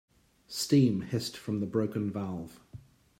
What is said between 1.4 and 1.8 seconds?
the